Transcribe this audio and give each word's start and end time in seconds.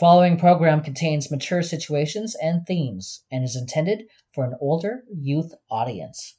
following 0.00 0.38
program 0.38 0.80
contains 0.80 1.30
mature 1.30 1.62
situations 1.62 2.34
and 2.40 2.66
themes 2.66 3.22
and 3.30 3.44
is 3.44 3.54
intended 3.54 4.04
for 4.34 4.46
an 4.46 4.54
older 4.58 5.02
youth 5.14 5.52
audience. 5.70 6.38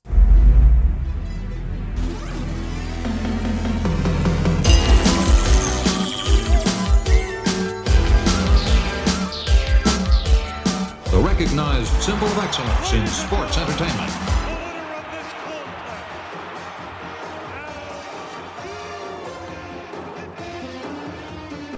The 11.12 11.22
recognized 11.24 11.94
symbol 12.02 12.26
of 12.26 12.38
excellence 12.40 12.94
in 12.94 13.06
sports 13.06 13.60
entertainment. 13.60 14.12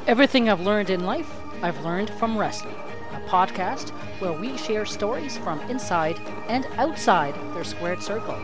Everything 0.08 0.50
I've 0.50 0.62
learned 0.62 0.90
in 0.90 1.06
life, 1.06 1.43
I've 1.64 1.86
learned 1.86 2.10
from 2.10 2.38
wrestling, 2.38 2.76
a 3.14 3.22
podcast 3.22 3.92
where 4.20 4.34
we 4.34 4.58
share 4.58 4.86
stories 4.86 5.38
from 5.38 5.62
inside 5.70 6.20
and 6.50 6.68
outside 6.76 7.34
their 7.56 7.64
squared 7.64 8.04
circle. 8.04 8.38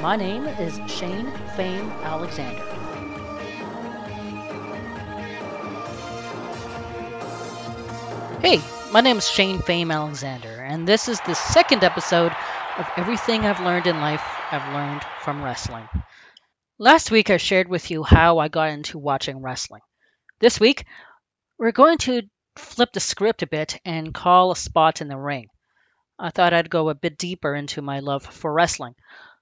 My 0.00 0.16
name 0.16 0.46
is 0.46 0.80
Shane 0.90 1.30
Fame 1.54 1.88
Alexander. 2.02 2.64
Hey, 8.40 8.60
my 8.90 9.00
name 9.00 9.18
is 9.18 9.30
Shane 9.30 9.60
Fame 9.60 9.92
Alexander, 9.92 10.60
and 10.60 10.88
this 10.88 11.08
is 11.08 11.20
the 11.20 11.34
second 11.34 11.84
episode 11.84 12.34
of 12.78 12.90
Everything 12.96 13.46
I've 13.46 13.60
Learned 13.60 13.86
in 13.86 14.00
Life, 14.00 14.24
I've 14.50 14.74
Learned 14.74 15.02
from 15.20 15.40
Wrestling. 15.40 15.88
Last 16.80 17.12
week 17.12 17.30
I 17.30 17.36
shared 17.36 17.68
with 17.68 17.92
you 17.92 18.02
how 18.02 18.38
I 18.38 18.48
got 18.48 18.70
into 18.70 18.98
watching 18.98 19.40
wrestling. 19.40 19.82
This 20.40 20.58
week, 20.58 20.84
we're 21.58 21.70
going 21.70 21.98
to 21.98 22.22
flip 22.58 22.92
the 22.92 23.00
script 23.00 23.42
a 23.42 23.46
bit 23.46 23.80
and 23.84 24.14
call 24.14 24.50
a 24.50 24.56
spot 24.56 25.00
in 25.00 25.08
the 25.08 25.16
ring. 25.16 25.48
I 26.18 26.30
thought 26.30 26.54
I'd 26.54 26.70
go 26.70 26.88
a 26.88 26.94
bit 26.94 27.18
deeper 27.18 27.54
into 27.54 27.82
my 27.82 28.00
love 28.00 28.24
for 28.24 28.52
wrestling. 28.52 28.94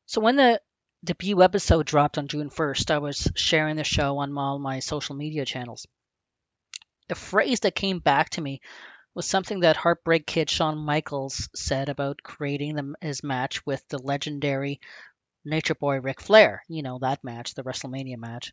So 0.06 0.20
when 0.20 0.36
the 0.36 0.60
debut 1.04 1.42
episode 1.42 1.86
dropped 1.86 2.18
on 2.18 2.28
June 2.28 2.50
1st, 2.50 2.90
I 2.90 2.98
was 2.98 3.30
sharing 3.36 3.76
the 3.76 3.84
show 3.84 4.18
on 4.18 4.36
all 4.36 4.58
my 4.58 4.80
social 4.80 5.14
media 5.14 5.44
channels. 5.44 5.86
The 7.08 7.14
phrase 7.14 7.60
that 7.60 7.74
came 7.74 7.98
back 7.98 8.30
to 8.30 8.40
me 8.40 8.60
was 9.14 9.26
something 9.26 9.60
that 9.60 9.76
Heartbreak 9.76 10.26
Kid 10.26 10.50
Shawn 10.50 10.78
Michaels 10.78 11.48
said 11.54 11.88
about 11.88 12.22
creating 12.22 12.74
the, 12.74 12.94
his 13.00 13.22
match 13.22 13.64
with 13.64 13.86
the 13.88 13.98
legendary 13.98 14.80
Nature 15.44 15.74
Boy 15.74 16.00
Ric 16.00 16.20
Flair. 16.20 16.64
You 16.68 16.82
know, 16.82 16.98
that 16.98 17.22
match, 17.22 17.54
the 17.54 17.62
WrestleMania 17.62 18.16
match. 18.16 18.52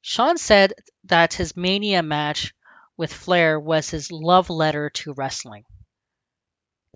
Shawn 0.00 0.38
said 0.38 0.72
that 1.04 1.34
his 1.34 1.56
Mania 1.56 2.02
match 2.02 2.54
with 2.96 3.12
Flair 3.12 3.60
was 3.60 3.90
his 3.90 4.10
love 4.10 4.50
letter 4.50 4.90
to 4.90 5.12
wrestling. 5.12 5.64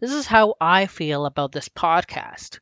This 0.01 0.13
is 0.13 0.27
how 0.27 0.55
I 0.61 0.87
feel 0.87 1.27
about 1.27 1.53
this 1.53 1.69
podcast. 1.69 2.59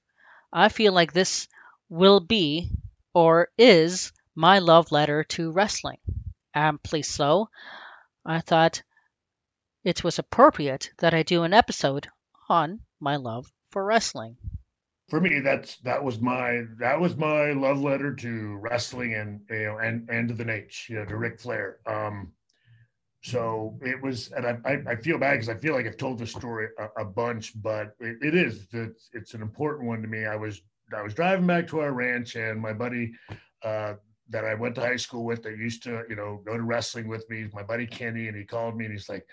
I 0.52 0.68
feel 0.68 0.92
like 0.92 1.12
this 1.12 1.46
will 1.88 2.20
be 2.20 2.70
or 3.14 3.48
is 3.56 4.12
my 4.34 4.58
love 4.58 4.90
letter 4.90 5.24
to 5.24 5.52
wrestling. 5.52 5.98
Amply 6.54 7.02
so. 7.02 7.48
I 8.24 8.40
thought 8.40 8.82
it 9.84 10.02
was 10.02 10.18
appropriate 10.18 10.90
that 10.98 11.14
I 11.14 11.22
do 11.22 11.44
an 11.44 11.54
episode 11.54 12.08
on 12.48 12.80
my 13.00 13.16
love 13.16 13.50
for 13.70 13.84
wrestling. 13.84 14.36
For 15.08 15.20
me, 15.20 15.40
that's 15.40 15.76
that 15.78 16.04
was 16.04 16.20
my 16.20 16.64
that 16.78 17.00
was 17.00 17.16
my 17.16 17.52
love 17.52 17.80
letter 17.80 18.14
to 18.14 18.56
wrestling 18.56 19.14
and 19.14 19.40
you 19.48 19.64
know 19.64 19.78
and 19.78 20.08
and 20.10 20.28
to 20.28 20.34
the 20.34 20.44
Nate, 20.44 20.88
you 20.88 20.96
know, 20.96 21.06
to 21.06 21.16
Ric 21.16 21.40
Flair. 21.40 21.78
Um, 21.86 22.32
so 23.22 23.76
it 23.82 24.00
was, 24.00 24.30
and 24.32 24.46
I, 24.46 24.78
I, 24.86 24.96
feel 24.96 25.18
bad 25.18 25.32
because 25.32 25.48
I 25.48 25.56
feel 25.56 25.74
like 25.74 25.86
I've 25.86 25.96
told 25.96 26.18
this 26.18 26.30
story 26.30 26.68
a, 26.78 27.02
a 27.02 27.04
bunch, 27.04 27.60
but 27.60 27.94
it, 27.98 28.16
it 28.22 28.34
is 28.34 28.68
it's, 28.72 29.10
it's 29.12 29.34
an 29.34 29.42
important 29.42 29.88
one 29.88 30.02
to 30.02 30.08
me. 30.08 30.24
I 30.24 30.36
was 30.36 30.62
I 30.96 31.02
was 31.02 31.14
driving 31.14 31.46
back 31.46 31.66
to 31.68 31.80
our 31.80 31.92
ranch, 31.92 32.36
and 32.36 32.60
my 32.60 32.72
buddy 32.72 33.12
uh, 33.64 33.94
that 34.28 34.44
I 34.44 34.54
went 34.54 34.76
to 34.76 34.82
high 34.82 34.96
school 34.96 35.24
with, 35.24 35.42
that 35.42 35.58
used 35.58 35.82
to 35.84 36.04
you 36.08 36.14
know 36.14 36.42
go 36.46 36.56
to 36.56 36.62
wrestling 36.62 37.08
with 37.08 37.28
me, 37.28 37.48
my 37.52 37.62
buddy 37.64 37.86
Kenny, 37.86 38.28
and 38.28 38.36
he 38.36 38.44
called 38.44 38.76
me 38.76 38.84
and 38.84 38.94
he's 38.94 39.08
like, 39.08 39.26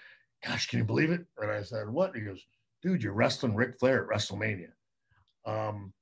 "Gosh, 0.43 0.67
can 0.67 0.79
you 0.79 0.85
believe 0.85 1.11
it?" 1.11 1.23
And 1.37 1.51
I 1.51 1.61
said, 1.61 1.87
"What?" 1.87 2.15
He 2.15 2.21
goes, 2.21 2.43
"Dude, 2.81 3.03
you're 3.03 3.13
wrestling 3.13 3.53
Ric 3.53 3.77
Flair 3.79 4.03
at 4.03 4.09
WrestleMania." 4.09 4.71
Um, 5.45 5.93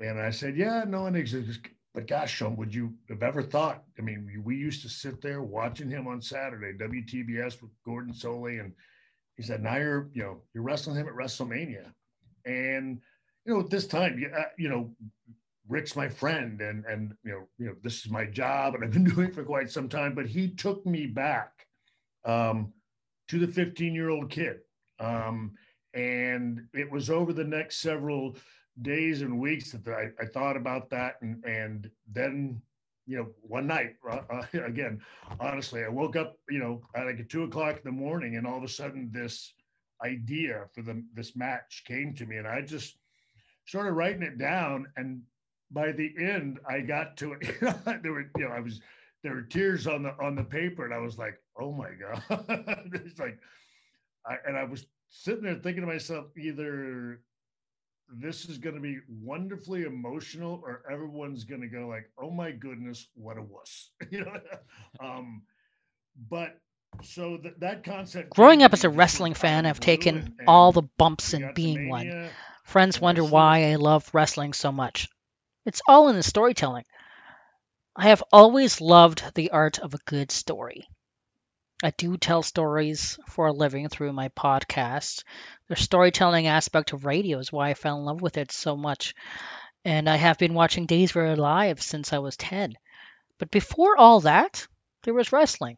and 0.00 0.20
I 0.20 0.30
said, 0.30 0.56
"Yeah, 0.56 0.82
no," 0.88 1.06
he 1.06 1.22
goes, 1.22 1.60
but 1.94 2.08
gosh, 2.08 2.34
Shawn, 2.34 2.56
would 2.56 2.74
you 2.74 2.92
have 3.08 3.22
ever 3.22 3.42
thought? 3.42 3.84
I 3.98 4.02
mean, 4.02 4.42
we 4.44 4.56
used 4.56 4.82
to 4.82 4.88
sit 4.88 5.22
there 5.22 5.42
watching 5.42 5.88
him 5.88 6.08
on 6.08 6.20
Saturday, 6.20 6.76
WTBS 6.76 7.62
with 7.62 7.70
Gordon 7.84 8.12
Solie, 8.12 8.60
and 8.60 8.72
he 9.36 9.44
said, 9.44 9.62
"Now 9.62 9.76
you're, 9.76 10.10
you 10.12 10.24
know, 10.24 10.42
you're 10.52 10.64
wrestling 10.64 10.96
him 10.96 11.06
at 11.06 11.14
WrestleMania," 11.14 11.92
and 12.44 13.00
you 13.44 13.54
know, 13.54 13.60
at 13.60 13.70
this 13.70 13.86
time, 13.86 14.18
you, 14.18 14.28
uh, 14.36 14.46
you 14.58 14.68
know, 14.68 14.90
Rick's 15.68 15.94
my 15.94 16.08
friend, 16.08 16.60
and 16.60 16.84
and 16.84 17.14
you 17.22 17.30
know, 17.30 17.48
you 17.58 17.66
know, 17.66 17.76
this 17.84 18.04
is 18.04 18.10
my 18.10 18.26
job, 18.26 18.74
and 18.74 18.82
I've 18.82 18.92
been 18.92 19.04
doing 19.14 19.28
it 19.28 19.34
for 19.34 19.44
quite 19.44 19.70
some 19.70 19.88
time. 19.88 20.16
But 20.16 20.26
he 20.26 20.50
took 20.50 20.84
me 20.84 21.06
back 21.06 21.52
um, 22.24 22.72
to 23.28 23.38
the 23.38 23.46
15 23.46 23.94
year 23.94 24.10
old 24.10 24.30
kid, 24.30 24.58
um, 24.98 25.52
and 25.94 26.66
it 26.72 26.90
was 26.90 27.08
over 27.08 27.32
the 27.32 27.44
next 27.44 27.78
several 27.78 28.36
days 28.82 29.22
and 29.22 29.38
weeks 29.38 29.72
that 29.72 29.88
I, 29.88 30.10
I 30.20 30.26
thought 30.26 30.56
about 30.56 30.90
that 30.90 31.16
and 31.22 31.44
and 31.44 31.90
then 32.12 32.60
you 33.06 33.16
know 33.16 33.28
one 33.42 33.66
night 33.66 33.96
uh, 34.10 34.42
again 34.54 35.00
honestly 35.38 35.84
I 35.84 35.88
woke 35.88 36.16
up 36.16 36.36
you 36.48 36.58
know 36.58 36.82
at 36.96 37.06
like 37.06 37.28
two 37.28 37.44
o'clock 37.44 37.76
in 37.76 37.82
the 37.84 37.92
morning 37.92 38.36
and 38.36 38.46
all 38.46 38.58
of 38.58 38.64
a 38.64 38.68
sudden 38.68 39.10
this 39.12 39.54
idea 40.04 40.64
for 40.74 40.82
the 40.82 41.02
this 41.14 41.36
match 41.36 41.84
came 41.86 42.14
to 42.14 42.26
me 42.26 42.36
and 42.36 42.48
I 42.48 42.62
just 42.62 42.96
started 43.64 43.92
writing 43.92 44.22
it 44.22 44.38
down 44.38 44.86
and 44.96 45.22
by 45.70 45.92
the 45.92 46.12
end 46.18 46.58
I 46.68 46.80
got 46.80 47.16
to 47.18 47.34
it. 47.34 47.56
There 48.02 48.12
were 48.12 48.30
you 48.36 48.48
know 48.48 48.54
I 48.54 48.60
was 48.60 48.80
there 49.22 49.34
were 49.34 49.42
tears 49.42 49.86
on 49.86 50.02
the 50.02 50.14
on 50.20 50.34
the 50.34 50.44
paper 50.44 50.84
and 50.84 50.92
I 50.94 50.98
was 50.98 51.16
like 51.16 51.38
oh 51.58 51.72
my 51.72 51.90
god. 51.90 52.22
It's 52.92 53.18
like 53.20 53.38
I, 54.26 54.36
and 54.46 54.56
I 54.56 54.64
was 54.64 54.86
sitting 55.10 55.44
there 55.44 55.54
thinking 55.54 55.82
to 55.82 55.86
myself 55.86 56.26
either 56.36 57.20
this 58.08 58.48
is 58.48 58.58
going 58.58 58.74
to 58.74 58.80
be 58.80 58.98
wonderfully 59.08 59.84
emotional 59.84 60.62
or 60.64 60.82
everyone's 60.90 61.44
going 61.44 61.60
to 61.60 61.68
go 61.68 61.88
like 61.88 62.10
oh 62.22 62.30
my 62.30 62.50
goodness 62.50 63.08
what 63.14 63.38
a 63.38 63.42
wuss. 63.42 63.90
You 64.10 64.24
know? 64.24 64.36
Um 65.00 65.42
but 66.30 66.58
so 67.02 67.38
that 67.42 67.60
that 67.60 67.84
concept 67.84 68.30
growing 68.30 68.62
up 68.62 68.72
as 68.72 68.84
a 68.84 68.88
wrestling 68.88 69.34
fan 69.34 69.66
i've 69.66 69.80
taken 69.80 70.36
all 70.46 70.70
the 70.70 70.82
bumps 70.96 71.34
in 71.34 71.52
being 71.54 71.88
one. 71.88 72.30
friends 72.62 73.00
wonder 73.00 73.24
why 73.24 73.70
i 73.72 73.74
love 73.76 74.08
wrestling 74.12 74.52
so 74.52 74.70
much. 74.70 75.08
It's 75.66 75.82
all 75.88 76.08
in 76.08 76.16
the 76.16 76.22
storytelling. 76.22 76.84
I 77.96 78.08
have 78.08 78.22
always 78.32 78.80
loved 78.80 79.24
the 79.34 79.50
art 79.50 79.78
of 79.78 79.94
a 79.94 79.98
good 80.04 80.30
story 80.30 80.86
I 81.82 81.90
do 81.90 82.16
tell 82.16 82.42
stories 82.42 83.18
for 83.28 83.48
a 83.48 83.52
living 83.52 83.88
through 83.88 84.12
my 84.12 84.28
podcast. 84.28 85.24
The 85.68 85.76
storytelling 85.76 86.46
aspect 86.46 86.92
of 86.92 87.04
radio 87.04 87.38
is 87.38 87.50
why 87.50 87.70
I 87.70 87.74
fell 87.74 87.98
in 87.98 88.04
love 88.04 88.22
with 88.22 88.38
it 88.38 88.52
so 88.52 88.76
much. 88.76 89.14
And 89.84 90.08
I 90.08 90.16
have 90.16 90.38
been 90.38 90.54
watching 90.54 90.86
Days 90.86 91.10
of 91.10 91.16
Our 91.16 91.36
Lives 91.36 91.84
since 91.84 92.12
I 92.12 92.18
was 92.18 92.36
10. 92.36 92.74
But 93.38 93.50
before 93.50 93.98
all 93.98 94.20
that, 94.20 94.66
there 95.02 95.14
was 95.14 95.32
wrestling. 95.32 95.76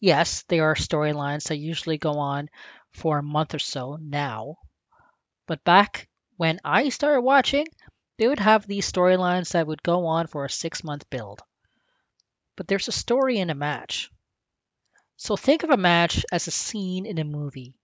Yes, 0.00 0.44
there 0.44 0.64
are 0.70 0.76
storylines 0.76 1.48
that 1.48 1.56
usually 1.56 1.98
go 1.98 2.18
on 2.18 2.48
for 2.92 3.18
a 3.18 3.22
month 3.22 3.54
or 3.54 3.58
so 3.58 3.98
now. 4.00 4.56
But 5.46 5.64
back 5.64 6.08
when 6.36 6.60
I 6.64 6.88
started 6.88 7.22
watching, 7.22 7.66
they 8.16 8.28
would 8.28 8.38
have 8.38 8.66
these 8.66 8.90
storylines 8.90 9.52
that 9.52 9.66
would 9.66 9.82
go 9.82 10.06
on 10.06 10.28
for 10.28 10.44
a 10.44 10.50
six 10.50 10.84
month 10.84 11.10
build. 11.10 11.42
But 12.56 12.68
there's 12.68 12.88
a 12.88 12.92
story 12.92 13.38
in 13.38 13.50
a 13.50 13.54
match. 13.54 14.08
So 15.22 15.36
think 15.36 15.64
of 15.64 15.68
a 15.68 15.76
match 15.76 16.24
as 16.32 16.46
a 16.46 16.50
scene 16.50 17.04
in 17.04 17.18
a 17.18 17.24
movie. 17.24 17.74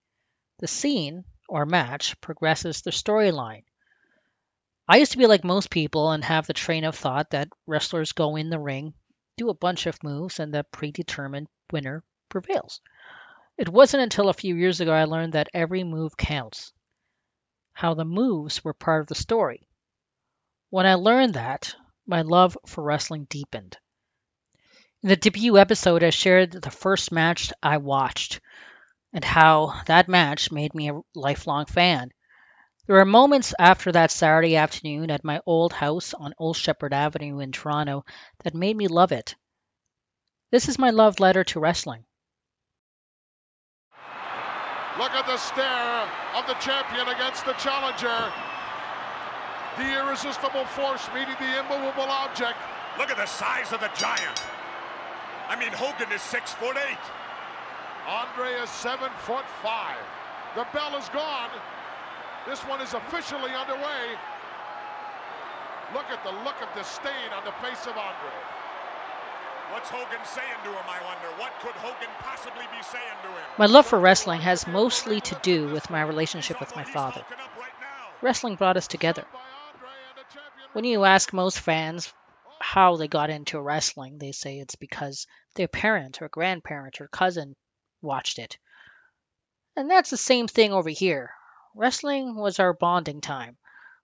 The 0.57 0.67
scene, 0.67 1.23
or 1.47 1.67
match, 1.67 2.19
progresses 2.19 2.81
the 2.81 2.89
storyline. 2.89 3.63
I 4.87 4.97
used 4.97 5.11
to 5.11 5.19
be 5.19 5.27
like 5.27 5.43
most 5.43 5.69
people 5.69 6.09
and 6.09 6.23
have 6.23 6.47
the 6.47 6.53
train 6.53 6.83
of 6.83 6.95
thought 6.95 7.29
that 7.29 7.49
wrestlers 7.67 8.13
go 8.13 8.37
in 8.37 8.49
the 8.49 8.57
ring, 8.57 8.95
do 9.37 9.49
a 9.49 9.53
bunch 9.53 9.85
of 9.85 10.01
moves, 10.01 10.39
and 10.39 10.51
the 10.51 10.63
predetermined 10.63 11.47
winner 11.71 12.03
prevails. 12.27 12.81
It 13.55 13.69
wasn't 13.69 14.01
until 14.01 14.29
a 14.29 14.33
few 14.33 14.55
years 14.55 14.81
ago 14.81 14.91
I 14.91 15.03
learned 15.03 15.33
that 15.33 15.51
every 15.53 15.83
move 15.83 16.17
counts, 16.17 16.73
how 17.73 17.93
the 17.93 18.03
moves 18.03 18.63
were 18.63 18.73
part 18.73 19.01
of 19.01 19.07
the 19.09 19.13
story. 19.13 19.67
When 20.71 20.87
I 20.87 20.95
learned 20.95 21.35
that, 21.35 21.75
my 22.07 22.23
love 22.23 22.57
for 22.65 22.83
wrestling 22.83 23.25
deepened. 23.25 23.77
In 25.03 25.09
the 25.09 25.15
debut 25.15 25.59
episode, 25.59 26.03
I 26.03 26.09
shared 26.09 26.51
the 26.51 26.71
first 26.71 27.11
match 27.11 27.53
I 27.61 27.77
watched 27.77 28.41
and 29.13 29.23
how 29.23 29.79
that 29.85 30.07
match 30.07 30.51
made 30.51 30.73
me 30.73 30.89
a 30.89 31.01
lifelong 31.13 31.67
fan. 31.67 32.11
There 32.87 32.95
were 32.95 33.05
moments 33.05 33.53
after 33.59 33.91
that 33.91 34.09
Saturday 34.09 34.55
afternoon 34.55 35.11
at 35.11 35.23
my 35.23 35.39
old 35.45 35.71
house 35.71 36.15
on 36.15 36.33
Old 36.39 36.57
Sheppard 36.57 36.93
Avenue 36.93 37.39
in 37.39 37.51
Toronto 37.51 38.05
that 38.43 38.55
made 38.55 38.75
me 38.75 38.87
love 38.87 39.11
it. 39.11 39.35
This 40.51 40.67
is 40.67 40.79
my 40.79 40.89
love 40.89 41.19
letter 41.19 41.43
to 41.43 41.59
wrestling. 41.59 42.03
Look 44.97 45.11
at 45.11 45.27
the 45.27 45.37
stare 45.37 46.09
of 46.33 46.47
the 46.47 46.55
champion 46.55 47.07
against 47.07 47.45
the 47.45 47.53
challenger. 47.53 48.33
The 49.77 49.93
irresistible 50.01 50.65
force 50.65 51.07
meeting 51.13 51.35
the 51.39 51.59
immovable 51.59 52.09
object. 52.09 52.57
Look 52.97 53.11
at 53.11 53.17
the 53.17 53.27
size 53.27 53.71
of 53.73 53.79
the 53.79 53.91
giant. 53.95 54.41
I 55.49 55.55
mean, 55.59 55.71
Hogan 55.71 56.11
is 56.11 56.21
six 56.21 56.53
foot 56.53 56.75
eight. 56.75 57.05
Andre 58.07 58.51
is 58.63 58.69
seven 58.69 59.09
foot 59.23 59.45
five. 59.63 59.99
The 60.55 60.65
bell 60.73 60.95
is 60.97 61.07
gone. 61.09 61.49
This 62.47 62.61
one 62.63 62.81
is 62.81 62.93
officially 62.93 63.51
underway. 63.51 64.15
Look 65.93 66.05
at 66.11 66.23
the 66.23 66.31
look 66.43 66.55
of 66.61 66.67
disdain 66.75 67.31
on 67.35 67.43
the 67.45 67.51
face 67.63 67.83
of 67.83 67.95
Andre. 67.95 68.35
What's 69.71 69.89
Hogan 69.89 70.23
saying 70.23 70.59
to 70.63 70.69
him, 70.69 70.85
I 70.87 71.03
wonder? 71.03 71.27
What 71.39 71.51
could 71.61 71.75
Hogan 71.75 72.09
possibly 72.19 72.63
be 72.71 72.81
saying 72.83 73.17
to 73.23 73.27
him? 73.27 73.45
My 73.57 73.65
love 73.65 73.85
for 73.85 73.99
wrestling 73.99 74.41
has 74.41 74.65
mostly 74.65 75.19
to 75.21 75.35
do 75.41 75.69
with 75.69 75.89
my 75.89 76.01
relationship 76.01 76.59
with 76.59 76.75
my 76.75 76.85
father. 76.85 77.23
Wrestling 78.21 78.55
brought 78.55 78.77
us 78.77 78.87
together. 78.87 79.25
When 80.73 80.85
you 80.85 81.03
ask 81.03 81.33
most 81.33 81.59
fans 81.59 82.13
how 82.73 82.97
they 82.97 83.07
got 83.07 83.29
into 83.29 83.61
wrestling, 83.61 84.17
they 84.17 84.33
say 84.33 84.59
it's 84.59 84.75
because 84.75 85.25
their 85.55 85.69
parent 85.69 86.21
or 86.21 86.27
grandparent 86.27 86.99
or 86.99 87.07
cousin 87.07 87.55
watched 88.01 88.39
it. 88.39 88.57
And 89.77 89.89
that's 89.89 90.09
the 90.09 90.17
same 90.17 90.49
thing 90.49 90.73
over 90.73 90.89
here. 90.89 91.31
Wrestling 91.75 92.35
was 92.35 92.59
our 92.59 92.73
bonding 92.73 93.21
time. 93.21 93.57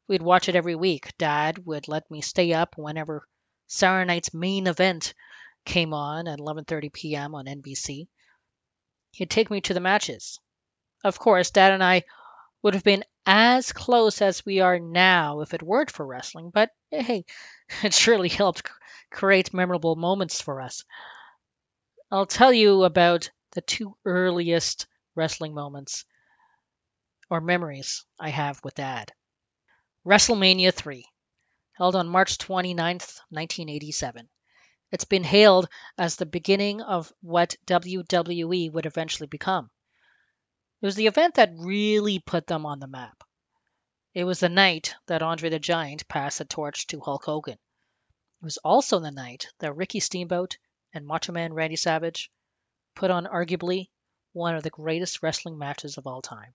We'd 0.08 0.22
watch 0.22 0.48
it 0.48 0.56
every 0.56 0.76
week. 0.76 1.12
Dad 1.18 1.66
would 1.66 1.90
let 1.90 2.10
me 2.10 2.22
stay 2.22 2.54
up 2.54 2.78
whenever 2.78 3.28
Saturday 3.68 4.08
night's 4.08 4.34
main 4.34 4.68
event 4.68 5.14
came 5.66 5.94
on 5.94 6.30
at 6.30 6.40
11:30 6.40 6.94
p.m. 6.94 7.36
on 7.36 7.48
NBC. 7.48 8.08
He'd 9.12 9.30
take 9.30 9.52
me 9.52 9.60
to 9.60 9.74
the 9.74 9.82
matches. 9.82 10.40
Of 11.04 11.20
course, 11.20 11.52
Dad 11.52 11.74
and 11.74 11.84
I 11.84 12.04
would 12.62 12.76
have 12.76 12.84
been 12.86 13.04
as 13.26 13.72
close 13.72 14.22
as 14.22 14.46
we 14.46 14.60
are 14.60 14.80
now 14.80 15.42
if 15.42 15.54
it 15.54 15.64
weren't 15.64 15.92
for 15.92 16.06
wrestling, 16.06 16.50
but 16.50 16.72
hey, 16.92 17.26
it 17.84 17.94
surely 17.94 18.30
helped 18.30 18.70
create 19.12 19.54
memorable 19.54 19.96
moments 19.96 20.42
for 20.42 20.62
us. 20.62 20.84
I'll 22.12 22.26
tell 22.26 22.54
you 22.54 22.84
about 22.84 23.30
the 23.54 23.62
two 23.62 23.96
earliest 24.06 24.88
wrestling 25.16 25.54
moments 25.54 26.06
or 27.30 27.42
memories 27.42 28.06
I 28.20 28.30
have 28.30 28.64
with 28.64 28.76
Dad. 28.76 29.12
WrestleMania 30.06 30.74
3, 30.74 31.06
held 31.78 31.96
on 31.96 32.08
March 32.10 32.38
29th, 32.38 33.22
1987. 33.30 34.28
It's 34.92 35.06
been 35.06 35.24
hailed 35.24 35.70
as 35.98 36.16
the 36.18 36.26
beginning 36.26 36.82
of 36.82 37.12
what 37.22 37.56
WWE 37.66 38.72
would 38.72 38.86
eventually 38.86 39.28
become. 39.28 39.72
It 40.84 40.86
was 40.86 40.96
the 40.96 41.08
event 41.08 41.36
that 41.36 41.54
really 41.56 42.20
put 42.20 42.46
them 42.46 42.66
on 42.66 42.80
the 42.82 42.88
map. 42.88 43.24
It 44.14 44.26
was 44.26 44.42
the 44.42 44.50
night 44.50 44.94
that 45.06 45.22
Andre 45.22 45.50
the 45.50 45.58
Giant 45.58 46.06
passed 46.10 46.40
the 46.40 46.44
torch 46.44 46.88
to 46.88 47.00
Hulk 47.00 47.24
Hogan. 47.24 47.54
It 47.54 48.44
was 48.44 48.58
also 48.58 49.00
the 49.00 49.10
night 49.10 49.48
that 49.60 49.78
Ricky 49.78 50.02
Steamboat 50.02 50.58
and 50.92 51.08
Macho 51.08 51.32
Man 51.32 51.54
Randy 51.54 51.78
Savage 51.78 52.30
put 52.96 53.12
on 53.12 53.28
arguably 53.28 53.92
one 54.34 54.56
of 54.56 54.64
the 54.64 54.70
greatest 54.72 55.24
wrestling 55.24 55.58
matches 55.58 55.98
of 55.98 56.06
all 56.06 56.22
time. 56.22 56.54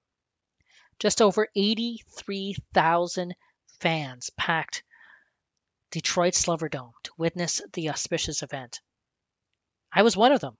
Just 0.98 1.22
over 1.22 1.48
83,000 1.56 3.34
fans 3.80 4.28
packed 4.36 4.84
Detroit 5.90 6.34
Silverdome 6.34 6.92
to 7.04 7.12
witness 7.16 7.62
the 7.72 7.88
auspicious 7.88 8.42
event. 8.42 8.82
I 9.90 10.02
was 10.02 10.18
one 10.18 10.32
of 10.32 10.42
them, 10.42 10.58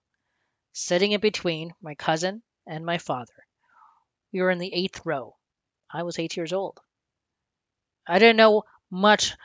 sitting 0.73 1.11
in 1.11 1.21
between 1.21 1.75
my 1.83 1.93
cousin 1.93 2.41
and 2.65 2.83
my 2.83 2.97
father. 2.97 3.45
We 4.31 4.41
were 4.41 4.51
in 4.51 4.59
the 4.59 4.73
eighth 4.73 5.05
row. 5.05 5.35
I 5.91 6.03
was 6.03 6.19
eight 6.19 6.37
years 6.37 6.53
old. 6.53 6.79
I 8.07 8.19
didn't 8.19 8.37
know 8.37 8.63
much 8.89 9.35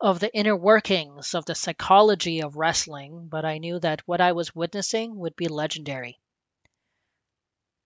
of 0.00 0.18
the 0.18 0.34
inner 0.34 0.56
workings 0.56 1.34
of 1.34 1.44
the 1.44 1.54
psychology 1.54 2.40
of 2.40 2.56
wrestling, 2.56 3.28
but 3.28 3.44
I 3.44 3.58
knew 3.58 3.78
that 3.80 4.06
what 4.06 4.20
I 4.20 4.32
was 4.32 4.54
witnessing 4.54 5.16
would 5.16 5.36
be 5.36 5.48
legendary. 5.48 6.18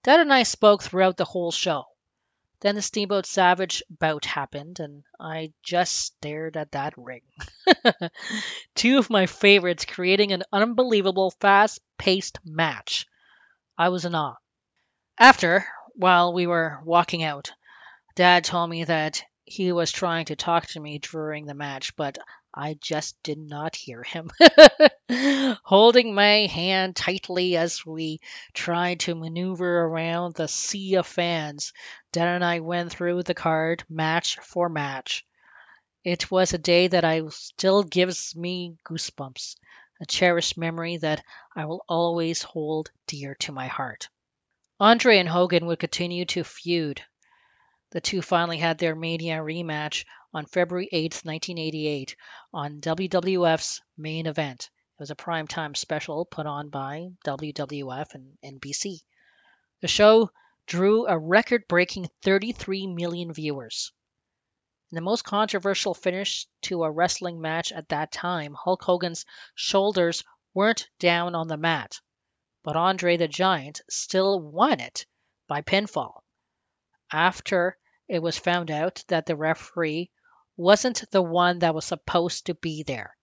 Dad 0.05 0.21
and 0.21 0.33
I 0.33 0.43
spoke 0.43 0.83
throughout 0.83 1.17
the 1.17 1.25
whole 1.25 1.51
show. 1.51 1.87
Then 2.61 2.77
the 2.77 2.83
Steamboat 2.83 3.27
Savage 3.27 3.83
bout 3.91 4.25
happened, 4.25 4.81
and 4.81 5.03
I 5.19 5.53
just 5.63 5.99
stared 5.99 6.57
at 6.57 6.73
that 6.73 6.97
ring. 6.97 7.23
Two 8.75 8.99
of 8.99 9.11
my 9.11 9.27
favorites 9.27 9.85
creating 9.85 10.33
an 10.33 10.45
unbelievable 10.53 11.31
fast 11.33 11.81
paced 11.99 12.39
match. 12.45 13.07
I 13.77 13.89
was 13.89 14.05
in 14.05 14.15
awe. 14.15 14.37
After, 15.19 15.67
while 15.95 16.33
we 16.33 16.47
were 16.47 16.81
walking 16.85 17.23
out, 17.23 17.53
Dad 18.15 18.45
told 18.45 18.71
me 18.71 18.85
that 18.85 19.25
he 19.45 19.73
was 19.73 19.93
trying 19.93 20.27
to 20.27 20.37
talk 20.37 20.67
to 20.69 20.81
me 20.81 20.99
during 20.99 21.47
the 21.47 21.55
match, 21.55 21.95
but 21.97 22.19
I 22.53 22.75
just 22.75 23.21
did 23.23 23.39
not 23.39 23.75
hear 23.75 24.03
him. 24.03 24.31
Holding 25.65 26.15
my 26.15 26.47
hand 26.47 26.97
tightly 26.97 27.57
as 27.57 27.85
we 27.85 28.21
tried 28.53 29.01
to 29.01 29.15
maneuver 29.15 29.83
around 29.83 30.35
the 30.35 30.49
sea 30.49 30.95
of 30.95 31.07
fans, 31.07 31.73
Dad 32.13 32.29
and 32.29 32.45
I 32.45 32.61
went 32.61 32.93
through 32.93 33.25
the 33.25 33.35
card 33.35 33.85
match 33.89 34.39
for 34.39 34.69
match. 34.69 35.27
It 36.05 36.31
was 36.31 36.53
a 36.53 36.59
day 36.59 36.89
that 36.89 37.05
I 37.05 37.27
still 37.29 37.83
gives 37.83 38.37
me 38.37 38.77
goosebumps, 38.85 39.57
a 40.01 40.07
cherished 40.07 40.57
memory 40.57 40.99
that 40.99 41.25
I 41.57 41.65
will 41.67 41.85
always 41.89 42.43
hold 42.43 42.91
dear 43.07 43.35
to 43.41 43.53
my 43.53 43.67
heart. 43.67 44.09
Andre 44.85 45.17
and 45.17 45.31
Hogan 45.31 45.65
would 45.65 45.79
continue 45.79 46.27
to 46.27 46.45
feud. 46.45 47.03
The 47.93 48.03
two 48.03 48.21
finally 48.21 48.59
had 48.59 48.77
their 48.77 48.95
Mania 48.95 49.39
rematch 49.39 50.05
on 50.35 50.45
February 50.45 50.91
8, 50.93 51.23
1988, 51.25 52.15
on 52.53 52.83
WWF's 52.83 53.81
main 53.97 54.27
event. 54.27 54.65
It 54.65 55.01
was 55.01 55.11
a 55.11 55.17
primetime 55.17 55.75
special 55.75 56.27
put 56.27 56.45
on 56.45 56.69
by 56.69 57.09
WWF 57.25 58.15
and 58.15 58.37
NBC. 58.45 59.01
The 59.81 59.89
show 59.89 60.31
drew 60.67 61.07
a 61.07 61.19
record 61.19 61.67
breaking 61.67 62.11
33 62.21 62.87
million 62.89 63.33
viewers. 63.33 63.91
In 64.93 64.97
the 64.97 65.01
most 65.01 65.25
controversial 65.25 65.95
finish 65.95 66.47
to 66.65 66.85
a 66.85 66.91
wrestling 66.91 67.41
match 67.41 67.73
at 67.73 67.89
that 67.89 68.13
time, 68.13 68.53
Hulk 68.53 68.83
Hogan's 68.83 69.25
shoulders 69.55 70.23
weren't 70.53 70.91
down 70.99 71.35
on 71.35 71.49
the 71.49 71.57
mat, 71.57 72.01
but 72.65 72.77
Andre 72.77 73.19
the 73.19 73.29
Giant 73.29 73.83
still 73.91 74.41
won 74.41 74.81
it 74.81 75.07
by 75.47 75.61
pinfall. 75.61 76.23
After 77.13 77.79
it 78.09 78.21
was 78.21 78.39
found 78.39 78.71
out 78.71 79.05
that 79.09 79.27
the 79.27 79.37
referee 79.37 80.11
wasn't 80.57 81.05
the 81.11 81.23
one 81.23 81.59
that 81.59 81.75
was 81.75 81.85
supposed 81.85 82.47
to 82.47 82.55
be 82.55 82.83
there. 82.83 83.17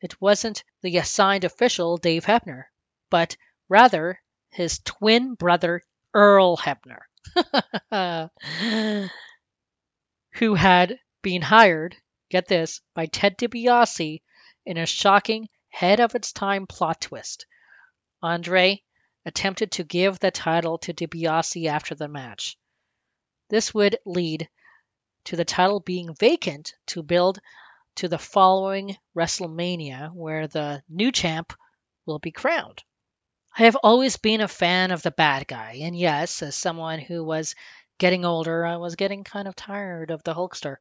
It 0.00 0.20
wasn't 0.22 0.64
the 0.80 0.96
assigned 0.96 1.44
official, 1.44 1.98
Dave 1.98 2.24
Hebner, 2.24 2.64
but 3.10 3.36
rather 3.68 4.22
his 4.48 4.78
twin 4.78 5.34
brother, 5.34 5.82
Earl 6.14 6.56
Hebner, 6.56 7.02
who 10.32 10.54
had 10.54 10.98
been 11.20 11.42
hired, 11.42 11.96
get 12.30 12.48
this, 12.48 12.80
by 12.94 13.04
Ted 13.06 13.36
DiBiase 13.36 14.22
in 14.64 14.78
a 14.78 14.86
shocking, 14.86 15.48
head 15.68 16.00
of 16.00 16.14
its 16.14 16.32
time 16.32 16.66
plot 16.66 17.02
twist. 17.02 17.44
Andre 18.22 18.82
attempted 19.24 19.72
to 19.72 19.84
give 19.84 20.18
the 20.18 20.30
title 20.30 20.78
to 20.78 20.92
DiBiase 20.92 21.66
after 21.66 21.94
the 21.94 22.08
match. 22.08 22.56
This 23.48 23.74
would 23.74 23.98
lead 24.04 24.48
to 25.24 25.36
the 25.36 25.44
title 25.44 25.80
being 25.80 26.14
vacant 26.14 26.74
to 26.86 27.02
build 27.02 27.40
to 27.96 28.08
the 28.08 28.18
following 28.18 28.96
WrestleMania, 29.16 30.12
where 30.12 30.46
the 30.46 30.82
new 30.88 31.12
champ 31.12 31.52
will 32.06 32.18
be 32.18 32.30
crowned. 32.30 32.82
I 33.56 33.64
have 33.64 33.76
always 33.76 34.16
been 34.16 34.40
a 34.40 34.48
fan 34.48 34.90
of 34.90 35.02
the 35.02 35.10
bad 35.10 35.46
guy, 35.48 35.80
and 35.82 35.98
yes, 35.98 36.42
as 36.42 36.54
someone 36.54 37.00
who 37.00 37.24
was 37.24 37.54
getting 37.98 38.24
older, 38.24 38.64
I 38.64 38.76
was 38.76 38.96
getting 38.96 39.24
kind 39.24 39.46
of 39.46 39.56
tired 39.56 40.10
of 40.10 40.22
the 40.22 40.34
Hulkster. 40.34 40.76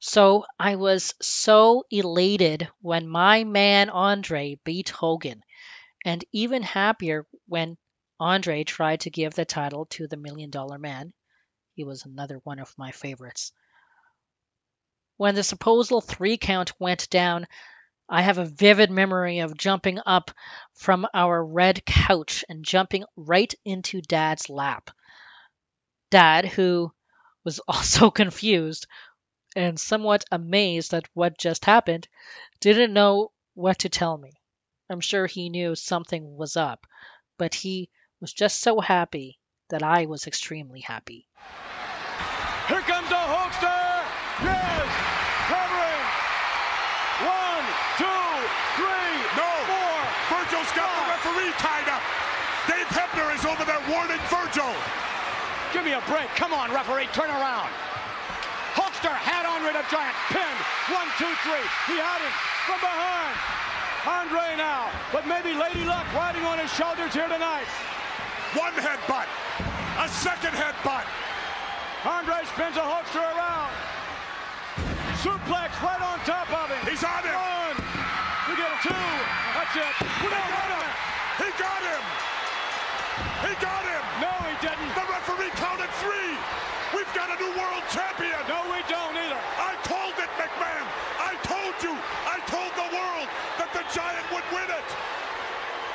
So 0.00 0.46
I 0.58 0.76
was 0.76 1.14
so 1.20 1.84
elated 1.90 2.68
when 2.80 3.06
my 3.06 3.44
man 3.44 3.90
Andre 3.90 4.58
beat 4.64 4.88
Hogan, 4.88 5.42
and 6.04 6.24
even 6.32 6.62
happier 6.62 7.26
when 7.46 7.76
Andre 8.18 8.64
tried 8.64 9.00
to 9.00 9.10
give 9.10 9.34
the 9.34 9.44
title 9.44 9.86
to 9.86 10.06
the 10.06 10.16
Million 10.16 10.50
Dollar 10.50 10.78
Man. 10.78 11.12
He 11.74 11.84
was 11.84 12.04
another 12.04 12.38
one 12.44 12.58
of 12.58 12.76
my 12.76 12.92
favorites. 12.92 13.52
When 15.16 15.34
the 15.34 15.42
supposal 15.42 16.00
three 16.00 16.36
count 16.36 16.72
went 16.80 17.08
down, 17.10 17.46
I 18.08 18.22
have 18.22 18.38
a 18.38 18.44
vivid 18.44 18.90
memory 18.90 19.38
of 19.38 19.56
jumping 19.56 19.98
up 20.04 20.30
from 20.74 21.06
our 21.14 21.44
red 21.44 21.84
couch 21.86 22.44
and 22.48 22.64
jumping 22.64 23.04
right 23.16 23.52
into 23.64 24.02
Dad's 24.02 24.50
lap. 24.50 24.90
Dad, 26.10 26.44
who 26.44 26.92
was 27.44 27.58
also 27.68 28.10
confused 28.10 28.86
and 29.56 29.78
somewhat 29.78 30.24
amazed 30.30 30.94
at 30.94 31.08
what 31.14 31.38
just 31.38 31.64
happened, 31.64 32.08
didn't 32.60 32.92
know 32.92 33.32
what 33.54 33.80
to 33.80 33.88
tell 33.88 34.16
me. 34.16 34.32
I'm 34.92 35.00
sure 35.00 35.26
he 35.26 35.48
knew 35.48 35.74
something 35.74 36.36
was 36.36 36.56
up, 36.56 36.86
but 37.38 37.54
he 37.54 37.88
was 38.20 38.32
just 38.32 38.60
so 38.60 38.80
happy 38.80 39.38
that 39.70 39.82
I 39.82 40.06
was 40.06 40.26
extremely 40.26 40.80
happy. 40.80 41.26
Here 42.68 42.84
comes 42.84 43.08
the 43.08 43.16
Hulkster! 43.16 44.04
Yes! 44.44 44.86
Covering! 45.48 46.06
One, 47.24 47.66
two, 47.96 48.28
three, 48.76 49.14
No! 49.32 49.50
four. 49.64 49.98
Virgil's 50.36 50.72
got 50.76 50.92
the 50.92 51.04
referee 51.08 51.52
tied 51.56 51.88
up. 51.88 52.04
Dave 52.68 52.86
Hebner 52.92 53.32
is 53.34 53.44
over 53.48 53.64
there 53.64 53.80
warning 53.88 54.20
Virgil. 54.28 54.70
Give 55.72 55.84
me 55.88 55.96
a 55.96 56.04
break. 56.04 56.28
Come 56.36 56.52
on, 56.52 56.70
referee, 56.70 57.08
turn 57.16 57.30
around. 57.32 57.72
Hulkster 58.76 59.12
had 59.12 59.48
Andre 59.48 59.72
the 59.72 59.84
Giant 59.88 60.16
pinned. 60.28 60.60
One, 60.92 61.08
two, 61.16 61.32
three. 61.42 61.64
He 61.88 61.96
had 61.96 62.20
him 62.20 62.32
from 62.68 62.80
behind. 62.80 63.61
Andre 64.02 64.58
now, 64.58 64.90
but 65.14 65.30
maybe 65.30 65.54
Lady 65.54 65.86
Luck 65.86 66.02
riding 66.10 66.42
on 66.42 66.58
his 66.58 66.74
shoulders 66.74 67.14
here 67.14 67.30
tonight. 67.30 67.70
One 68.58 68.74
headbutt. 68.74 69.30
A 70.02 70.08
second 70.10 70.58
headbutt. 70.58 71.06
Andre 72.02 72.42
spins 72.50 72.74
a 72.74 72.82
Hulkster 72.82 73.22
around. 73.22 73.70
Suplex 75.22 75.70
right 75.78 76.02
on 76.02 76.18
top 76.26 76.50
of 76.50 76.66
him. 76.66 76.82
He's 76.82 77.06
on 77.06 77.22
him. 77.22 77.38
One. 77.38 77.78
We 78.50 78.58
get 78.58 78.74
a 78.74 78.78
two. 78.82 79.06
That's 79.54 79.70
it. 79.70 79.94
We 80.18 80.26
don't 80.34 80.50
got 80.50 80.68
him. 80.74 80.90
He 81.38 81.48
got 81.62 81.82
him. 81.86 82.04
He 83.46 83.52
got 83.62 83.84
him. 83.86 84.02
No, 84.18 84.34
he 84.50 84.54
didn't. 84.58 84.90
The 84.98 85.06
referee 85.14 85.54
counted 85.54 85.94
three. 86.02 86.34
We've 86.90 87.14
got 87.14 87.30
a 87.30 87.38
new 87.38 87.54
world 87.54 87.86
champion. 87.94 88.42
No, 88.50 88.66
we 88.66 88.82
don't 88.90 89.14
either. 89.14 89.42
I 89.62 89.78
told 89.86 90.18
it, 90.18 90.28
McMahon. 90.34 90.86
I 91.22 91.38
told 91.46 91.74
you. 91.86 91.94
I 92.26 92.42
told 92.50 92.74
the 92.74 92.90
world 92.90 93.30
Giant 93.92 94.24
would 94.32 94.44
win 94.48 94.68
it. 94.72 94.88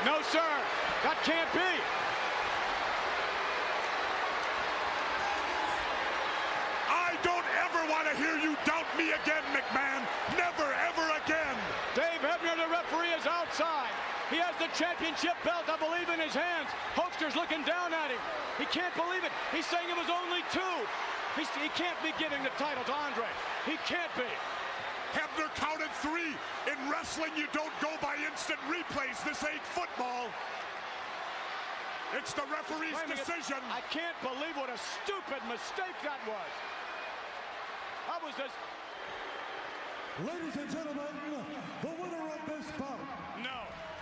No, 0.05 0.21
sir. 0.29 0.45
That 1.01 1.17
can't 1.25 1.49
be. 1.49 1.65
I 6.85 7.17
don't 7.25 7.47
ever 7.65 7.81
want 7.89 8.05
to 8.05 8.13
hear 8.13 8.37
you 8.37 8.53
doubt 8.69 8.85
me 8.93 9.17
again, 9.17 9.41
McMahon. 9.49 10.05
Never, 10.37 10.69
ever 10.85 11.05
again. 11.25 11.57
Dave 11.97 12.21
Hebner, 12.21 12.53
the 12.61 12.69
referee, 12.69 13.17
is 13.17 13.25
outside. 13.25 13.89
He 14.29 14.37
has 14.37 14.53
the 14.61 14.69
championship 14.77 15.33
belt, 15.41 15.65
I 15.65 15.81
believe, 15.81 16.13
in 16.13 16.21
his 16.21 16.37
hands. 16.37 16.69
Hulkster's 16.93 17.33
looking 17.33 17.65
down 17.65 17.97
at 17.97 18.13
him. 18.13 18.21
He 18.61 18.69
can't 18.69 18.93
believe 18.93 19.25
it. 19.25 19.33
He's 19.49 19.65
saying 19.65 19.89
it 19.89 19.97
was 19.97 20.11
only 20.13 20.45
two. 20.53 20.77
He's, 21.33 21.49
he 21.57 21.73
can't 21.73 21.97
be 22.05 22.13
giving 22.21 22.43
the 22.45 22.53
title 22.61 22.85
to 22.85 22.93
Andre. 22.93 23.25
He 23.65 23.81
can't 23.89 24.13
be. 24.13 24.29
Hebner 25.13 25.53
counted 25.55 25.91
three. 26.01 26.35
In 26.71 26.77
wrestling, 26.91 27.31
you 27.37 27.47
don't 27.53 27.73
go 27.81 27.91
by 28.01 28.15
instant 28.29 28.59
replays. 28.67 29.23
This 29.23 29.43
ain't 29.43 29.61
football. 29.61 30.27
It's 32.15 32.33
the 32.33 32.43
referee's 32.51 32.95
Wait 32.95 33.13
a 33.13 33.15
decision. 33.19 33.59
I 33.71 33.81
can't 33.91 34.15
believe 34.21 34.55
what 34.55 34.69
a 34.69 34.77
stupid 34.77 35.43
mistake 35.49 35.95
that 36.03 36.19
was. 36.27 36.51
That 38.07 38.23
was 38.23 38.33
just. 38.37 38.55
Ladies 40.25 40.55
and 40.55 40.71
gentlemen, 40.71 41.13
the 41.83 41.89
winner 42.01 42.25
of 42.33 42.41
this 42.47 42.65
bout 42.79 42.97
No. 43.43 43.59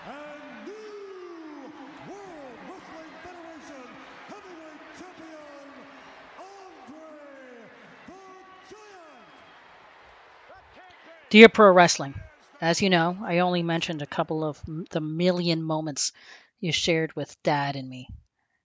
and 0.07 0.65
new 0.65 1.67
World 2.07 2.55
Wrestling 2.71 3.12
Federation 3.25 3.83
Heavyweight 4.31 4.81
Champion, 4.95 5.67
Andre 6.39 7.67
the 8.07 8.21
Giant. 8.71 9.27
That 10.47 10.63
can't 10.71 11.00
be. 11.03 11.19
Dear 11.35 11.49
Pro 11.49 11.69
Wrestling, 11.73 12.17
as 12.61 12.81
you 12.81 12.89
know, 12.89 13.17
I 13.21 13.39
only 13.39 13.61
mentioned 13.61 14.01
a 14.01 14.05
couple 14.05 14.41
of 14.45 14.61
the 14.89 15.01
million 15.01 15.61
moments 15.61 16.13
you 16.61 16.71
shared 16.71 17.13
with 17.13 17.35
Dad 17.43 17.75
and 17.75 17.89
me. 17.89 18.07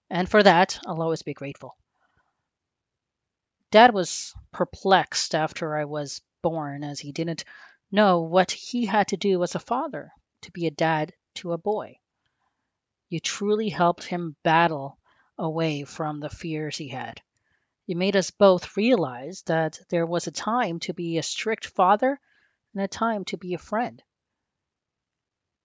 And 0.09 0.31
for 0.31 0.41
that, 0.41 0.79
I'll 0.87 1.03
always 1.03 1.23
be 1.23 1.35
grateful. 1.35 1.77
Dad 3.73 3.93
was 3.93 4.33
perplexed 4.53 5.35
after 5.35 5.77
I 5.77 5.87
was 5.87 6.23
born 6.43 6.85
as 6.85 7.01
he 7.01 7.11
didn't 7.11 7.45
know 7.91 8.21
what 8.21 8.53
he 8.53 8.87
had 8.87 9.09
to 9.09 9.17
do 9.17 9.43
as 9.43 9.57
a 9.57 9.59
father 9.59 10.13
to 10.43 10.53
be 10.53 10.69
a 10.69 10.71
dad 10.71 11.13
to 11.39 11.53
a 11.53 11.59
boy. 11.59 11.99
You 13.09 13.19
truly 13.19 13.71
helped 13.71 14.05
him 14.05 14.37
battle 14.45 14.97
away 15.37 15.83
from 15.83 16.21
the 16.21 16.31
fears 16.31 16.77
he 16.77 16.87
had. 16.87 17.21
You 17.87 17.97
made 17.97 18.15
us 18.15 18.31
both 18.31 18.77
realize 18.77 19.43
that 19.47 19.81
there 19.89 20.07
was 20.07 20.29
a 20.29 20.31
time 20.31 20.79
to 20.87 20.95
be 20.95 21.19
a 21.19 21.25
strict 21.25 21.67
father 21.67 22.21
and 22.75 22.83
a 22.83 22.89
time 22.89 23.25
to 23.27 23.37
be 23.37 23.55
a 23.55 23.59
friend. 23.59 24.03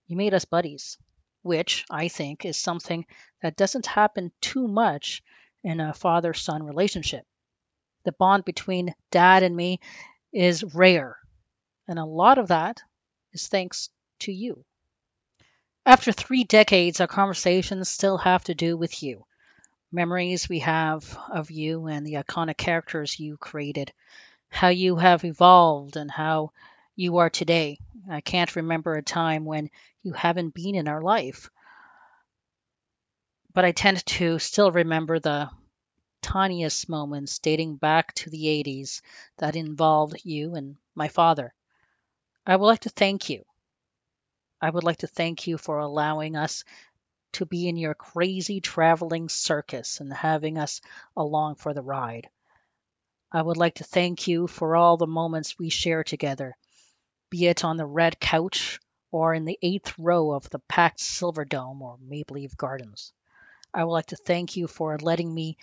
You 0.07 0.15
made 0.15 0.33
us 0.33 0.45
buddies, 0.45 0.97
which 1.41 1.85
I 1.89 2.07
think 2.07 2.45
is 2.45 2.57
something 2.57 3.05
that 3.41 3.55
doesn't 3.55 3.85
happen 3.85 4.31
too 4.41 4.67
much 4.67 5.23
in 5.63 5.79
a 5.79 5.93
father 5.93 6.33
son 6.33 6.63
relationship. 6.63 7.25
The 8.03 8.11
bond 8.11 8.45
between 8.45 8.93
dad 9.09 9.43
and 9.43 9.55
me 9.55 9.79
is 10.31 10.63
rare, 10.75 11.17
and 11.87 11.97
a 11.97 12.05
lot 12.05 12.37
of 12.37 12.49
that 12.49 12.81
is 13.33 13.47
thanks 13.47 13.89
to 14.19 14.31
you. 14.31 14.63
After 15.87 16.11
three 16.11 16.43
decades, 16.43 16.99
our 16.99 17.07
conversations 17.07 17.89
still 17.89 18.17
have 18.17 18.43
to 18.45 18.55
do 18.55 18.75
with 18.75 19.03
you. 19.03 19.25
Memories 19.91 20.49
we 20.49 20.59
have 20.59 21.17
of 21.29 21.51
you 21.51 21.87
and 21.87 22.05
the 22.05 22.13
iconic 22.13 22.57
characters 22.57 23.19
you 23.19 23.37
created, 23.37 23.93
how 24.49 24.69
you 24.69 24.95
have 24.95 25.23
evolved, 25.23 25.95
and 25.95 26.09
how 26.09 26.51
you 26.95 27.17
are 27.17 27.29
today. 27.29 27.79
I 28.09 28.21
can't 28.21 28.55
remember 28.55 28.93
a 28.93 29.03
time 29.03 29.45
when 29.45 29.69
you 30.03 30.13
haven't 30.13 30.53
been 30.53 30.75
in 30.75 30.87
our 30.87 31.01
life. 31.01 31.49
But 33.53 33.65
I 33.65 33.71
tend 33.71 34.05
to 34.05 34.39
still 34.39 34.71
remember 34.71 35.19
the 35.19 35.49
tiniest 36.21 36.89
moments 36.89 37.39
dating 37.39 37.75
back 37.77 38.13
to 38.15 38.29
the 38.29 38.47
80s 38.47 39.01
that 39.37 39.55
involved 39.55 40.21
you 40.23 40.55
and 40.55 40.77
my 40.93 41.07
father. 41.07 41.53
I 42.45 42.55
would 42.55 42.65
like 42.65 42.81
to 42.81 42.89
thank 42.89 43.29
you. 43.29 43.45
I 44.61 44.69
would 44.69 44.83
like 44.83 44.97
to 44.97 45.07
thank 45.07 45.47
you 45.47 45.57
for 45.57 45.79
allowing 45.79 46.35
us 46.35 46.63
to 47.33 47.45
be 47.45 47.67
in 47.67 47.77
your 47.77 47.93
crazy 47.93 48.61
traveling 48.61 49.29
circus 49.29 49.99
and 49.99 50.13
having 50.13 50.57
us 50.57 50.81
along 51.15 51.55
for 51.55 51.73
the 51.73 51.81
ride. 51.81 52.29
I 53.31 53.41
would 53.41 53.57
like 53.57 53.75
to 53.75 53.83
thank 53.83 54.27
you 54.27 54.47
for 54.47 54.75
all 54.75 54.97
the 54.97 55.07
moments 55.07 55.59
we 55.59 55.69
share 55.69 56.03
together, 56.03 56.55
be 57.35 57.47
it 57.47 57.65
on 57.65 57.75
the 57.75 57.85
red 57.85 58.17
couch 58.17 58.79
or 59.11 59.33
in 59.33 59.43
the 59.43 59.59
eighth 59.61 59.93
row 59.99 60.31
of 60.31 60.49
the 60.51 60.59
packed 60.69 60.99
Silverdome 60.99 61.81
or 61.81 61.97
Maple 62.01 62.35
Leaf 62.35 62.55
Gardens. 62.55 63.11
I 63.73 63.83
would 63.83 63.91
like 63.91 64.05
to 64.07 64.15
thank 64.15 64.55
you 64.55 64.67
for 64.67 64.97
letting 64.97 65.33
me 65.35 65.57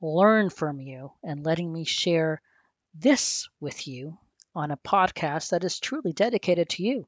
learn 0.00 0.48
from 0.48 0.80
you 0.80 1.12
and 1.22 1.44
letting 1.44 1.70
me 1.70 1.84
share 1.84 2.40
this 2.94 3.46
with 3.60 3.86
you 3.86 4.16
on 4.54 4.70
a 4.70 4.78
podcast 4.78 5.50
that 5.50 5.64
is 5.64 5.78
truly 5.78 6.14
dedicated 6.14 6.70
to 6.70 6.82
you 6.82 7.06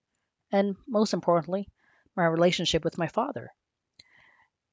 and, 0.52 0.76
most 0.86 1.14
importantly, 1.14 1.66
my 2.14 2.26
relationship 2.26 2.84
with 2.84 2.98
my 2.98 3.08
father. 3.08 3.50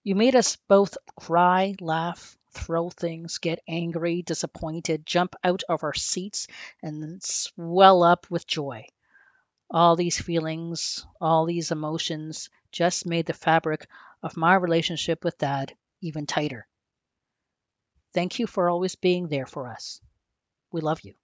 You 0.04 0.16
made 0.16 0.36
us 0.36 0.58
both 0.68 0.98
cry, 1.18 1.74
laugh, 1.80 2.38
throw 2.52 2.90
things, 2.90 3.38
get 3.38 3.64
angry, 3.66 4.24
disappointed, 4.24 5.06
jump 5.06 5.36
out 5.42 5.64
of 5.70 5.86
our 5.86 5.94
seats, 5.94 6.50
and 6.84 7.24
swell 7.24 8.04
up 8.04 8.30
with 8.30 8.46
joy. 8.46 8.86
All 9.70 9.96
these 9.96 10.20
feelings, 10.20 11.06
all 11.20 11.46
these 11.46 11.72
emotions 11.72 12.50
just 12.72 13.06
made 13.06 13.26
the 13.26 13.34
fabric 13.34 13.88
of 14.24 14.38
my 14.38 14.56
relationship 14.56 15.24
with 15.24 15.38
Dad 15.38 15.74
even 16.02 16.26
tighter. 16.26 16.68
Thank 18.14 18.40
you 18.40 18.48
for 18.48 18.70
always 18.70 18.96
being 18.96 19.28
there 19.28 19.46
for 19.46 19.68
us. 19.70 20.02
We 20.72 20.82
love 20.82 21.02
you. 21.02 21.16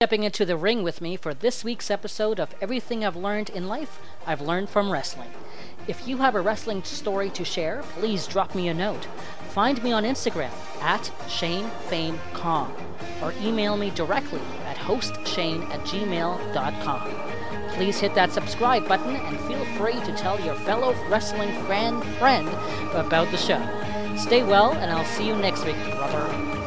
Stepping 0.00 0.22
into 0.22 0.44
the 0.44 0.56
ring 0.56 0.84
with 0.84 1.00
me 1.00 1.16
for 1.16 1.34
this 1.34 1.64
week's 1.64 1.90
episode 1.90 2.38
of 2.38 2.54
Everything 2.60 3.04
I've 3.04 3.16
Learned 3.16 3.50
in 3.50 3.66
Life, 3.66 3.98
I've 4.26 4.40
Learned 4.40 4.70
from 4.70 4.92
Wrestling. 4.92 5.30
If 5.88 6.06
you 6.06 6.18
have 6.18 6.36
a 6.36 6.40
wrestling 6.40 6.84
story 6.84 7.30
to 7.30 7.44
share, 7.44 7.82
please 7.94 8.26
drop 8.26 8.54
me 8.54 8.68
a 8.68 8.74
note. 8.74 9.08
Find 9.50 9.82
me 9.82 9.90
on 9.90 10.04
Instagram 10.04 10.52
at 10.80 11.10
ShaneFameCom 11.26 12.70
or 13.22 13.34
email 13.42 13.76
me 13.76 13.90
directly 13.90 14.42
at 14.66 14.76
hostshane 14.76 15.68
at 15.70 15.80
gmail.com. 15.80 17.37
Please 17.78 18.00
hit 18.00 18.12
that 18.16 18.32
subscribe 18.32 18.88
button 18.88 19.14
and 19.14 19.38
feel 19.42 19.64
free 19.76 20.00
to 20.00 20.12
tell 20.16 20.40
your 20.40 20.56
fellow 20.56 20.94
wrestling 21.08 21.50
fan 21.68 22.02
friend 22.18 22.48
about 22.92 23.30
the 23.30 23.36
show. 23.36 23.62
Stay 24.16 24.42
well, 24.42 24.72
and 24.72 24.90
I'll 24.90 25.04
see 25.04 25.28
you 25.28 25.36
next 25.36 25.64
week, 25.64 25.76
brother. 25.94 26.57